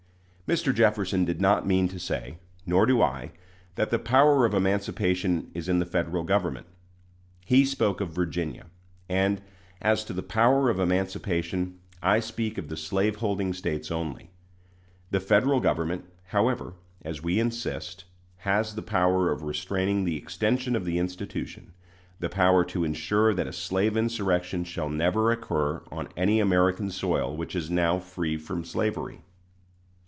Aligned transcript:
Mr. 0.47 0.75
Jefferson 0.75 1.23
did 1.23 1.39
not 1.39 1.65
mean 1.65 1.87
to 1.87 1.97
say, 1.97 2.37
nor 2.65 2.85
do 2.85 3.01
I, 3.01 3.31
that 3.75 3.89
the 3.89 3.97
power 3.97 4.43
of 4.45 4.53
emancipation 4.53 5.49
is 5.53 5.69
in 5.69 5.79
the 5.79 5.85
Federal 5.85 6.25
Government. 6.25 6.67
He 7.45 7.63
spoke 7.63 8.01
of 8.01 8.09
Virginia; 8.09 8.65
and, 9.07 9.41
as 9.81 10.03
to 10.03 10.11
the 10.11 10.21
power 10.21 10.69
of 10.69 10.77
emancipation, 10.77 11.79
I 12.03 12.19
speak 12.19 12.57
of 12.57 12.67
the 12.67 12.75
slaveholding 12.75 13.53
States 13.53 13.89
only. 13.89 14.29
The 15.11 15.21
Federal 15.21 15.61
Government, 15.61 16.03
however, 16.25 16.73
as 17.01 17.23
we 17.23 17.39
insist, 17.39 18.03
has 18.39 18.75
the 18.75 18.81
power 18.81 19.31
of 19.31 19.43
restraining 19.43 20.03
the 20.03 20.17
extension 20.17 20.75
of 20.75 20.83
the 20.83 20.97
institution 20.99 21.71
the 22.19 22.27
power 22.27 22.65
to 22.65 22.83
insure 22.83 23.33
that 23.33 23.47
a 23.47 23.53
slave 23.53 23.95
insurrection 23.95 24.65
shall 24.65 24.89
never 24.89 25.31
occur 25.31 25.81
on 25.89 26.09
any 26.17 26.41
American 26.41 26.89
soil 26.89 27.33
which 27.37 27.55
is 27.55 27.69
now 27.71 27.99
free 27.99 28.35
from 28.35 28.65
slavery. 28.65 29.21